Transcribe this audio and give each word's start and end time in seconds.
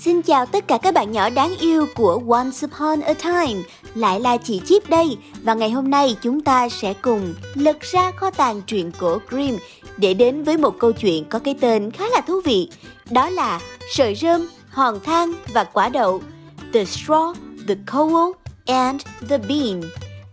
Xin 0.00 0.22
chào 0.22 0.46
tất 0.46 0.68
cả 0.68 0.78
các 0.82 0.94
bạn 0.94 1.12
nhỏ 1.12 1.30
đáng 1.30 1.54
yêu 1.60 1.86
của 1.94 2.22
Once 2.28 2.66
Upon 2.66 3.00
a 3.00 3.12
Time. 3.12 3.62
Lại 3.94 4.20
là 4.20 4.36
chị 4.36 4.60
Chip 4.66 4.90
đây. 4.90 5.16
Và 5.42 5.54
ngày 5.54 5.70
hôm 5.70 5.90
nay 5.90 6.16
chúng 6.22 6.40
ta 6.40 6.68
sẽ 6.68 6.94
cùng 6.94 7.34
lật 7.54 7.80
ra 7.80 8.10
kho 8.10 8.30
tàng 8.30 8.62
truyện 8.66 8.90
cổ 8.98 9.18
Grimm 9.28 9.58
Để 9.96 10.14
đến 10.14 10.44
với 10.44 10.56
một 10.56 10.74
câu 10.78 10.92
chuyện 10.92 11.24
có 11.24 11.38
cái 11.38 11.54
tên 11.60 11.90
khá 11.90 12.04
là 12.08 12.20
thú 12.20 12.40
vị. 12.44 12.68
Đó 13.10 13.30
là 13.30 13.60
Sợi 13.90 14.14
rơm, 14.14 14.48
hòn 14.70 15.00
thang 15.04 15.32
và 15.54 15.64
quả 15.64 15.88
đậu 15.88 16.20
The 16.72 16.84
Straw, 16.84 17.34
The 17.68 17.74
Coal 17.92 18.32
and 18.66 19.02
The 19.28 19.38
Bean. 19.38 19.80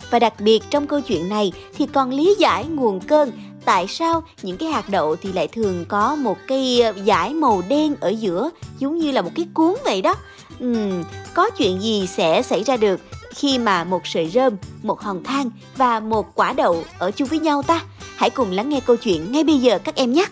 Và 0.09 0.20
đặc 0.20 0.34
biệt 0.40 0.64
trong 0.70 0.88
câu 0.88 1.02
chuyện 1.02 1.30
này 1.30 1.52
thì 1.78 1.88
còn 1.94 2.09
lý 2.09 2.36
giải 2.40 2.66
nguồn 2.66 3.00
cơn 3.00 3.32
tại 3.66 3.88
sao 3.88 4.24
những 4.42 4.58
cái 4.58 4.70
hạt 4.70 4.90
đậu 4.90 5.16
thì 5.16 5.34
lại 5.34 5.48
thường 5.48 5.86
có 5.88 6.16
một 6.16 6.38
cái 6.48 6.82
dải 7.06 7.34
màu 7.34 7.64
đen 7.70 7.96
ở 8.00 8.10
giữa 8.10 8.50
giống 8.80 8.98
như 8.98 9.12
là 9.12 9.22
một 9.22 9.32
cái 9.36 9.48
cuốn 9.54 9.73
vậy 9.84 10.02
đó? 10.02 10.16
Uhm, 10.64 11.04
có 11.34 11.50
chuyện 11.50 11.81
gì 11.81 12.08
sẽ 12.08 12.42
xảy 12.42 12.64
ra 12.64 12.78
được 12.78 13.02
khi 13.36 13.59
mà 13.59 13.84
một 13.84 14.08
sợi 14.08 14.30
rơm 14.30 14.56
một 14.84 15.02
hòn 15.02 15.23
than 15.23 15.50
và 15.78 16.00
một 16.00 16.36
quả 16.36 16.54
đậu 16.54 16.84
ở 17.00 17.12
chung 17.12 17.28
với 17.28 17.39
nhau 17.39 17.64
ta? 17.64 17.81
Hãy 18.16 18.30
cùng 18.30 18.52
lắng 18.52 18.70
nghe 18.70 18.80
câu 18.80 18.95
chuyện 18.95 19.31
ngay 19.31 19.44
bây 19.44 19.58
giờ 19.59 19.80
các 19.80 19.95
em 19.95 20.14
nhé! 20.14 20.26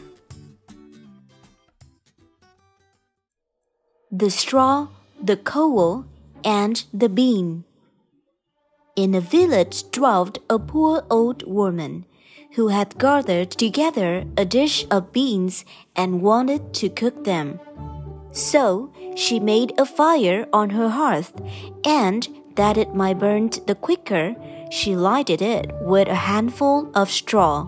The 4.20 4.28
straw, 4.28 4.86
the 5.28 5.36
coal 5.36 6.04
and 6.44 6.84
the 7.02 7.08
bean. 7.08 7.62
In 8.96 9.16
a 9.16 9.20
village 9.20 9.84
dwelt 9.92 10.40
a 10.48 10.58
poor 10.58 11.00
old 11.10 11.44
woman. 11.44 12.02
Who 12.54 12.68
had 12.68 12.98
gathered 13.00 13.50
together 13.52 14.26
a 14.38 14.46
dish 14.46 14.86
of 14.92 15.12
beans 15.12 15.66
and 15.96 16.22
wanted 16.22 16.74
to 16.74 16.90
cook 16.90 17.24
them. 17.24 17.60
So 18.32 18.92
she 19.16 19.40
made 19.40 19.74
a 19.78 19.86
fire 19.86 20.48
on 20.54 20.72
her 20.72 20.90
hearth, 20.90 21.34
and 21.84 22.28
that 22.56 22.78
it 22.78 22.94
might 22.94 23.20
burn 23.20 23.50
the 23.66 23.76
quicker, 23.76 24.36
she 24.70 24.96
lighted 24.96 25.42
it 25.42 25.72
with 25.82 26.08
a 26.08 26.16
handful 26.16 26.92
of 26.96 27.10
straw. 27.10 27.64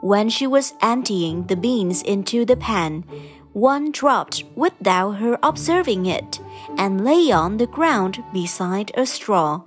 When 0.00 0.28
she 0.28 0.46
was 0.46 0.74
emptying 0.80 1.46
the 1.46 1.56
beans 1.56 2.02
into 2.02 2.44
the 2.44 2.56
pan, 2.56 3.04
one 3.52 3.90
dropped 3.90 4.44
without 4.54 5.12
her 5.12 5.38
observing 5.42 6.06
it, 6.06 6.38
and 6.76 7.04
lay 7.04 7.32
on 7.32 7.56
the 7.56 7.66
ground 7.66 8.22
beside 8.32 8.92
a 8.94 9.06
straw 9.06 9.62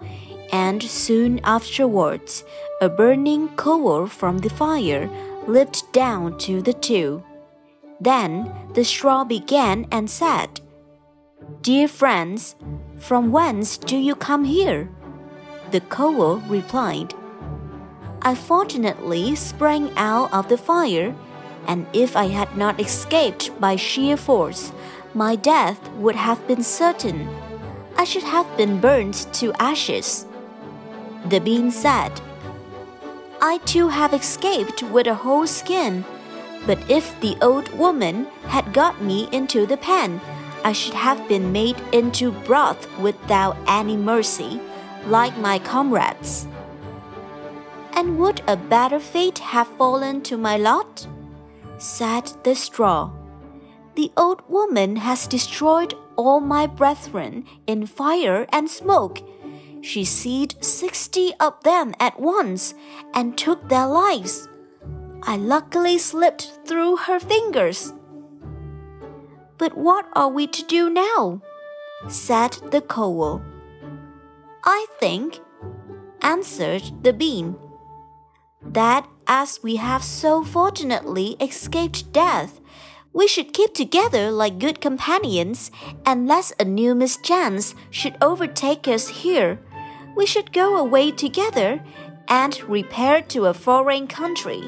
and 0.51 0.81
soon 0.81 1.39
afterwards 1.43 2.43
a 2.81 2.89
burning 2.89 3.49
coal 3.49 4.07
from 4.07 4.39
the 4.39 4.49
fire 4.49 5.09
leaped 5.47 5.91
down 5.93 6.37
to 6.39 6.61
the 6.61 6.73
two. 6.73 7.23
Then 7.99 8.51
the 8.73 8.83
straw 8.83 9.23
began 9.23 9.87
and 9.91 10.09
said, 10.09 10.61
Dear 11.61 11.87
friends, 11.87 12.55
from 12.97 13.31
whence 13.31 13.77
do 13.77 13.97
you 13.97 14.15
come 14.15 14.45
here? 14.45 14.89
The 15.71 15.81
coal 15.81 16.37
replied, 16.47 17.13
I 18.21 18.35
fortunately 18.35 19.35
sprang 19.35 19.91
out 19.95 20.33
of 20.33 20.49
the 20.49 20.57
fire, 20.57 21.15
and 21.67 21.87
if 21.93 22.15
I 22.15 22.25
had 22.25 22.57
not 22.57 22.79
escaped 22.79 23.51
by 23.59 23.75
sheer 23.75 24.17
force, 24.17 24.71
my 25.13 25.35
death 25.35 25.79
would 25.93 26.15
have 26.15 26.45
been 26.47 26.63
certain. 26.63 27.29
I 27.97 28.03
should 28.03 28.23
have 28.23 28.47
been 28.57 28.79
burned 28.79 29.15
to 29.33 29.53
ashes. 29.59 30.25
The 31.25 31.39
bean 31.39 31.71
said, 31.71 32.21
I 33.41 33.57
too 33.59 33.87
have 33.89 34.13
escaped 34.13 34.83
with 34.83 35.07
a 35.07 35.15
whole 35.15 35.47
skin, 35.47 36.05
but 36.65 36.79
if 36.89 37.19
the 37.21 37.37
old 37.41 37.69
woman 37.77 38.25
had 38.47 38.73
got 38.73 39.01
me 39.01 39.29
into 39.31 39.65
the 39.65 39.77
pan, 39.77 40.19
I 40.63 40.73
should 40.73 40.93
have 40.93 41.27
been 41.27 41.51
made 41.51 41.77
into 41.91 42.31
broth 42.31 42.87
without 42.99 43.55
any 43.67 43.95
mercy, 43.95 44.59
like 45.07 45.37
my 45.37 45.59
comrades. 45.59 46.47
And 47.93 48.17
would 48.19 48.41
a 48.47 48.57
better 48.57 48.99
fate 48.99 49.39
have 49.39 49.67
fallen 49.77 50.21
to 50.23 50.37
my 50.37 50.57
lot? 50.57 51.07
said 51.77 52.31
the 52.43 52.55
straw. 52.55 53.11
The 53.95 54.11
old 54.17 54.41
woman 54.49 54.97
has 54.97 55.27
destroyed 55.27 55.93
all 56.17 56.41
my 56.41 56.67
brethren 56.67 57.45
in 57.67 57.85
fire 57.85 58.45
and 58.51 58.69
smoke 58.69 59.21
she 59.81 60.03
seized 60.03 60.63
sixty 60.63 61.33
of 61.39 61.61
them 61.63 61.93
at 61.99 62.19
once 62.19 62.73
and 63.13 63.37
took 63.37 63.67
their 63.69 63.87
lives. 63.87 64.47
I 65.23 65.37
luckily 65.37 65.97
slipped 65.97 66.51
through 66.65 66.97
her 66.97 67.19
fingers. 67.19 67.93
But 69.57 69.77
what 69.77 70.07
are 70.13 70.29
we 70.29 70.47
to 70.47 70.63
do 70.63 70.89
now? 70.89 71.41
said 72.07 72.51
the 72.71 72.81
coal. 72.81 73.41
I 74.63 74.85
think, 74.99 75.39
answered 76.21 77.03
the 77.03 77.13
bean, 77.13 77.57
that 78.61 79.07
as 79.27 79.61
we 79.61 79.75
have 79.77 80.03
so 80.03 80.43
fortunately 80.43 81.35
escaped 81.41 82.11
death, 82.11 82.59
we 83.11 83.27
should 83.27 83.53
keep 83.53 83.73
together 83.73 84.31
like 84.31 84.59
good 84.59 84.79
companions, 84.79 85.71
and 86.05 86.27
lest 86.27 86.53
a 86.59 86.65
new 86.65 86.93
mischance 86.93 87.73
should 87.89 88.15
overtake 88.21 88.87
us 88.87 89.07
here 89.07 89.59
we 90.19 90.25
should 90.25 90.51
go 90.51 90.75
away 90.75 91.11
together 91.11 91.81
and 92.27 92.61
repair 92.63 93.21
to 93.21 93.45
a 93.45 93.53
foreign 93.53 94.05
country. 94.05 94.61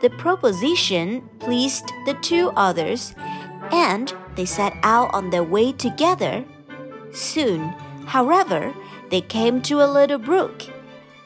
The 0.00 0.08
proposition 0.08 1.28
pleased 1.38 1.92
the 2.06 2.14
two 2.22 2.52
others, 2.56 3.14
and 3.70 4.10
they 4.34 4.46
set 4.46 4.74
out 4.82 5.12
on 5.12 5.28
their 5.28 5.44
way 5.44 5.72
together. 5.72 6.42
Soon, 7.12 7.68
however, 8.06 8.72
they 9.10 9.20
came 9.20 9.60
to 9.68 9.82
a 9.82 9.92
little 9.98 10.18
brook, 10.18 10.62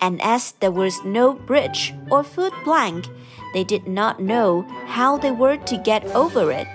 and 0.00 0.20
as 0.20 0.50
there 0.58 0.72
was 0.72 1.04
no 1.04 1.34
bridge 1.34 1.94
or 2.10 2.24
foot 2.24 2.52
plank, 2.64 3.06
they 3.54 3.62
did 3.62 3.86
not 3.86 4.18
know 4.18 4.62
how 4.86 5.16
they 5.16 5.30
were 5.30 5.56
to 5.70 5.78
get 5.78 6.04
over 6.06 6.50
it. 6.50 6.66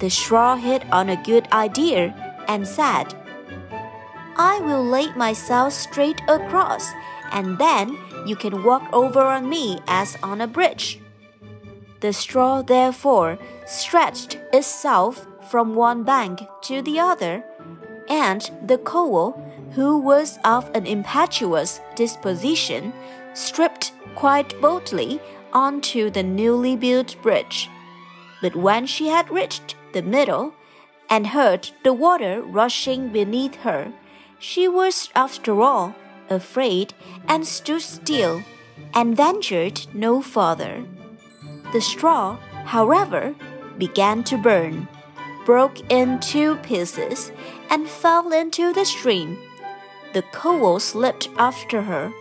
The 0.00 0.08
straw 0.08 0.56
hit 0.56 0.82
on 0.90 1.10
a 1.10 1.22
good 1.22 1.46
idea 1.52 2.14
and 2.48 2.66
said, 2.66 3.14
I 4.36 4.60
will 4.60 4.84
lay 4.84 5.12
myself 5.14 5.72
straight 5.72 6.20
across, 6.28 6.92
and 7.32 7.58
then 7.58 7.96
you 8.26 8.36
can 8.36 8.64
walk 8.64 8.82
over 8.92 9.20
on 9.20 9.48
me 9.48 9.78
as 9.86 10.16
on 10.22 10.40
a 10.40 10.46
bridge. 10.46 11.00
The 12.00 12.12
straw 12.12 12.62
therefore 12.62 13.38
stretched 13.66 14.38
itself 14.52 15.26
from 15.50 15.74
one 15.74 16.02
bank 16.02 16.40
to 16.62 16.82
the 16.82 16.98
other, 16.98 17.44
and 18.08 18.50
the 18.66 18.78
coal, 18.78 19.40
who 19.72 19.98
was 19.98 20.38
of 20.44 20.70
an 20.74 20.86
impetuous 20.86 21.80
disposition, 21.94 22.92
stripped 23.34 23.92
quite 24.14 24.60
boldly 24.60 25.20
onto 25.52 26.10
the 26.10 26.22
newly 26.22 26.76
built 26.76 27.16
bridge. 27.22 27.70
But 28.42 28.56
when 28.56 28.86
she 28.86 29.08
had 29.08 29.30
reached 29.30 29.76
the 29.92 30.02
middle, 30.02 30.54
and 31.08 31.28
heard 31.28 31.70
the 31.84 31.92
water 31.92 32.42
rushing 32.42 33.08
beneath 33.08 33.56
her, 33.56 33.92
she 34.38 34.68
was, 34.68 35.10
after 35.14 35.62
all, 35.62 35.94
afraid 36.28 36.94
and 37.28 37.46
stood 37.46 37.82
still 37.82 38.42
and 38.92 39.16
ventured 39.16 39.86
no 39.94 40.20
farther. 40.22 40.84
The 41.72 41.80
straw, 41.80 42.36
however, 42.64 43.34
began 43.78 44.22
to 44.24 44.36
burn, 44.36 44.88
broke 45.44 45.80
in 45.90 46.20
two 46.20 46.56
pieces, 46.56 47.32
and 47.70 47.88
fell 47.88 48.32
into 48.32 48.72
the 48.72 48.84
stream. 48.84 49.38
The 50.12 50.22
coal 50.32 50.78
slipped 50.78 51.28
after 51.36 51.82
her, 51.82 52.12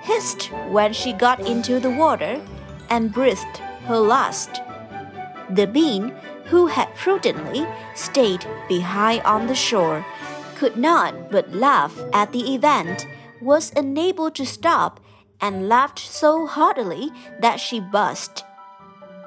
hissed 0.00 0.50
when 0.70 0.92
she 0.92 1.12
got 1.12 1.40
into 1.40 1.78
the 1.78 1.90
water, 1.90 2.40
and 2.88 3.12
breathed 3.12 3.58
her 3.86 3.98
last. 3.98 4.60
The 5.50 5.66
bean, 5.66 6.14
who 6.46 6.66
had 6.66 6.94
prudently 6.94 7.66
stayed 7.94 8.46
behind 8.68 9.22
on 9.22 9.46
the 9.46 9.54
shore, 9.54 10.04
could 10.56 10.76
not 10.76 11.30
but 11.30 11.52
laugh 11.52 11.98
at 12.12 12.32
the 12.32 12.54
event, 12.54 13.06
was 13.40 13.72
unable 13.76 14.30
to 14.30 14.46
stop, 14.46 15.00
and 15.40 15.68
laughed 15.68 15.98
so 15.98 16.46
heartily 16.46 17.10
that 17.40 17.58
she 17.58 17.80
burst. 17.80 18.44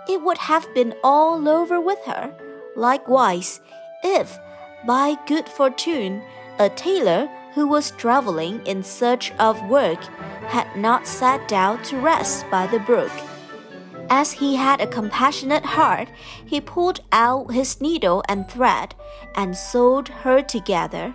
It 0.08 0.22
would 0.22 0.38
have 0.38 0.74
been 0.74 0.94
all 1.04 1.50
over 1.50 1.82
with 1.82 2.00
her, 2.06 2.34
Likewise, 2.76 3.62
if, 4.04 4.38
by 4.86 5.16
good 5.28 5.48
fortune, 5.48 6.22
a 6.60 6.70
tailor 6.70 7.30
who 7.54 7.68
was 7.68 7.92
traveling 7.92 8.66
in 8.66 8.84
search 8.84 9.32
of 9.40 9.70
work 9.70 10.04
had 10.48 10.76
not 10.76 11.08
sat 11.08 11.48
down 11.48 11.82
to 11.84 11.98
rest 11.98 12.46
by 12.52 12.68
the 12.68 12.80
brook, 12.80 13.12
as 14.10 14.34
he 14.34 14.56
had 14.56 14.82
a 14.82 14.88
compassionate 14.88 15.66
heart, 15.66 16.10
he 16.46 16.62
pulled 16.62 17.02
out 17.12 17.52
his 17.52 17.82
needle 17.82 18.24
and 18.28 18.48
thread 18.50 18.96
and 19.36 19.56
sewed 19.56 20.08
her 20.08 20.42
together. 20.42 21.14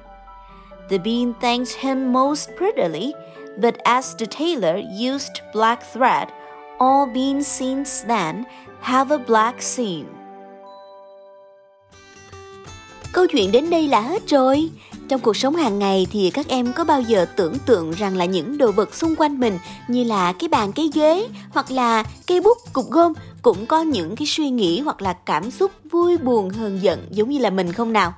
The 0.88 0.98
bean 0.98 1.34
thanked 1.34 1.72
him 1.72 2.12
most 2.12 2.56
prettily, 2.56 3.14
but 3.58 3.80
as 3.84 4.14
the 4.14 4.26
tailor 4.26 4.76
used 4.76 5.40
black 5.52 5.82
thread, 5.82 6.32
all 6.80 7.06
beans 7.06 7.46
since 7.46 8.02
then 8.02 8.46
have 8.80 9.10
a 9.10 9.18
black 9.18 9.62
seam. 9.62 10.06
Câu 13.12 13.26
chuyện 13.26 13.52
đến 13.52 13.70
đây 13.70 13.88
là 13.88 14.00
hết 14.00 14.22
rồi. 14.28 14.70
Trong 15.10 15.20
cuộc 15.20 15.36
sống 15.36 15.56
hàng 15.56 15.78
ngày 15.78 16.06
thì 16.10 16.30
các 16.30 16.48
em 16.48 16.72
có 16.72 16.84
bao 16.84 17.00
giờ 17.00 17.26
tưởng 17.36 17.58
tượng 17.66 17.90
rằng 17.90 18.16
là 18.16 18.24
những 18.24 18.58
đồ 18.58 18.72
vật 18.72 18.94
xung 18.94 19.16
quanh 19.16 19.40
mình, 19.40 19.58
như 19.88 20.04
là 20.04 20.32
cái 20.32 20.48
bàn, 20.48 20.72
cái 20.72 20.90
ghế, 20.94 21.28
hoặc 21.50 21.70
là 21.70 22.04
cây 22.26 22.40
bút, 22.40 22.58
cục 22.72 22.90
gôm, 22.90 23.12
cũng 23.42 23.66
có 23.66 23.82
những 23.82 24.16
cái 24.16 24.26
suy 24.26 24.50
nghĩ 24.50 24.80
hoặc 24.80 25.02
là 25.02 25.12
cảm 25.12 25.50
xúc 25.50 25.70
vui 25.90 26.18
buồn, 26.18 26.50
hờn 26.50 26.78
giận 26.82 27.06
giống 27.10 27.30
như 27.30 27.38
là 27.38 27.50
mình 27.50 27.72
không 27.72 27.92
nào? 27.92 28.14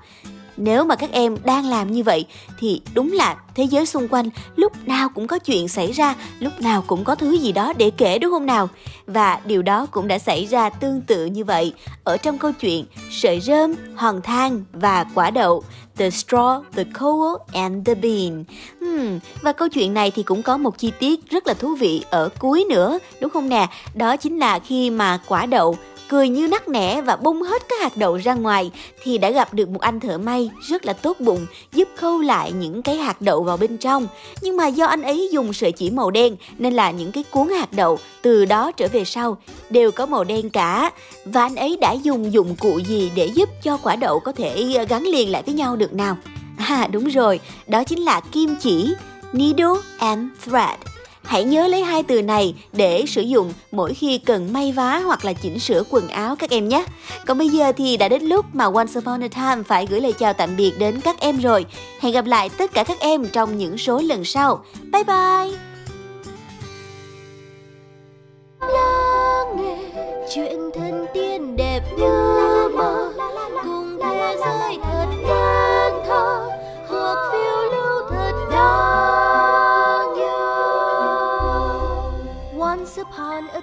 Nếu 0.57 0.85
mà 0.85 0.97
các 0.97 1.13
em 1.13 1.37
đang 1.45 1.67
làm 1.67 1.93
như 1.93 2.03
vậy 2.03 2.27
thì 2.59 2.81
đúng 2.95 3.13
là 3.13 3.37
thế 3.55 3.65
giới 3.65 3.87
xung 3.87 4.09
quanh 4.09 4.31
lúc 4.57 4.73
nào 4.89 5.09
cũng 5.15 5.27
có 5.27 5.39
chuyện 5.39 5.69
xảy 5.69 5.93
ra, 5.93 6.15
lúc 6.39 6.61
nào 6.61 6.85
cũng 6.87 7.05
có 7.05 7.15
thứ 7.15 7.33
gì 7.39 7.53
đó 7.53 7.73
để 7.73 7.91
kể 7.91 8.19
đúng 8.19 8.31
không 8.31 8.47
nào? 8.47 8.69
Và 9.07 9.41
điều 9.45 9.63
đó 9.63 9.87
cũng 9.91 10.09
đã 10.09 10.19
xảy 10.19 10.47
ra 10.47 10.71
tương 10.71 11.01
tự 11.01 11.27
như 11.27 11.45
vậy 11.45 11.73
ở 12.05 12.17
trong 12.17 12.39
câu 12.39 12.53
chuyện 12.53 12.85
Sợi 13.11 13.41
rơm, 13.41 13.75
hòn 13.95 14.23
thang 14.23 14.65
và 14.73 15.05
quả 15.15 15.31
đậu. 15.31 15.65
The 15.97 16.09
straw, 16.09 16.63
the 16.77 16.85
coal 17.01 17.37
and 17.53 17.87
the 17.87 17.95
bean. 17.95 18.45
Hmm, 18.81 19.19
và 19.43 19.53
câu 19.53 19.69
chuyện 19.69 19.95
này 19.95 20.11
thì 20.11 20.23
cũng 20.23 20.43
có 20.43 20.57
một 20.57 20.79
chi 20.79 20.93
tiết 20.99 21.31
rất 21.31 21.47
là 21.47 21.55
thú 21.55 21.75
vị 21.75 22.05
ở 22.11 22.29
cuối 22.39 22.65
nữa, 22.71 22.99
đúng 23.21 23.31
không 23.31 23.49
nè? 23.49 23.69
Đó 23.95 24.17
chính 24.17 24.39
là 24.39 24.59
khi 24.59 24.91
mà 24.91 25.19
quả 25.29 25.47
đậu 25.47 25.77
cười 26.13 26.29
như 26.29 26.49
nắc 26.49 26.69
nẻ 26.69 27.03
và 27.03 27.17
bung 27.17 27.43
hết 27.43 27.63
các 27.69 27.81
hạt 27.81 27.97
đậu 27.97 28.17
ra 28.17 28.35
ngoài 28.35 28.71
thì 29.03 29.19
đã 29.19 29.31
gặp 29.31 29.55
được 29.55 29.69
một 29.69 29.81
anh 29.81 30.01
thợ 30.01 30.19
may 30.19 30.51
rất 30.69 30.85
là 30.85 30.93
tốt 30.93 31.21
bụng 31.21 31.47
giúp 31.73 31.89
khâu 31.97 32.21
lại 32.21 32.53
những 32.53 32.83
cái 32.83 32.97
hạt 32.97 33.23
đậu 33.23 33.43
vào 33.43 33.57
bên 33.57 33.79
trong. 33.79 34.07
Nhưng 34.41 34.57
mà 34.57 34.67
do 34.67 34.87
anh 34.87 35.03
ấy 35.03 35.29
dùng 35.33 35.53
sợi 35.53 35.73
chỉ 35.73 35.91
màu 35.91 36.11
đen 36.11 36.37
nên 36.59 36.75
là 36.75 36.91
những 36.91 37.13
cái 37.13 37.25
cuốn 37.31 37.49
hạt 37.49 37.73
đậu 37.73 37.99
từ 38.23 38.45
đó 38.45 38.73
trở 38.73 38.89
về 38.93 39.05
sau 39.05 39.37
đều 39.71 39.91
có 39.93 40.07
màu 40.07 40.25
đen 40.25 40.51
cả. 40.51 40.91
Và 41.25 41.43
anh 41.43 41.57
ấy 41.57 41.77
đã 41.81 41.93
dùng 41.93 42.33
dụng 42.33 42.57
cụ 42.57 42.81
gì 42.89 43.11
để 43.15 43.27
giúp 43.27 43.49
cho 43.63 43.77
quả 43.77 43.97
đậu 43.97 44.21
có 44.21 44.33
thể 44.33 44.75
ờ, 44.77 44.85
gắn 44.85 45.03
liền 45.03 45.31
lại 45.31 45.43
với 45.47 45.55
nhau 45.55 45.77
được 45.77 45.93
nào? 45.93 46.17
À 46.59 46.89
đúng 46.93 47.09
rồi, 47.09 47.41
đó 47.67 47.85
chính 47.85 48.01
là 48.01 48.21
kim 48.21 48.57
chỉ, 48.61 48.95
needle 49.33 49.81
and 49.99 50.29
thread. 50.45 50.92
Hãy 51.25 51.45
nhớ 51.45 51.67
lấy 51.67 51.83
hai 51.83 52.03
từ 52.03 52.23
này 52.23 52.55
để 52.73 53.05
sử 53.07 53.21
dụng 53.21 53.53
mỗi 53.71 53.95
khi 53.95 54.19
cần 54.19 54.53
may 54.53 54.73
vá 54.73 54.99
hoặc 54.99 55.25
là 55.25 55.33
chỉnh 55.33 55.59
sửa 55.59 55.83
quần 55.91 56.09
áo 56.09 56.37
các 56.37 56.51
em 56.51 56.69
nhé. 56.69 56.85
Còn 57.27 57.39
bây 57.39 57.49
giờ 57.49 57.73
thì 57.73 57.97
đã 57.97 58.09
đến 58.09 58.23
lúc 58.23 58.47
mà 58.53 58.65
Once 58.65 58.99
Upon 58.99 59.25
a 59.25 59.29
Time 59.29 59.63
phải 59.63 59.87
gửi 59.87 60.01
lời 60.01 60.13
chào 60.13 60.33
tạm 60.33 60.57
biệt 60.57 60.73
đến 60.79 61.01
các 61.01 61.21
em 61.21 61.39
rồi. 61.39 61.67
Hẹn 62.01 62.13
gặp 62.13 62.27
lại 62.27 62.49
tất 62.49 62.73
cả 62.75 62.85
các 62.85 63.01
em 63.01 63.27
trong 63.33 63.59
những 63.59 63.79
số 63.79 64.01
lần 64.01 64.25
sau. 64.25 64.65
Bye 64.93 65.05
bye! 65.05 65.59
Nghe 69.57 69.77
chuyện 70.35 70.71
thân 70.75 71.07
tiên 71.15 71.57
đẹp 71.57 71.81
như 71.99 72.69
mơ, 72.75 73.13
cùng 73.65 73.99
thế 74.03 74.37
giới 74.39 74.92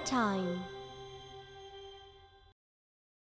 time 0.04 0.64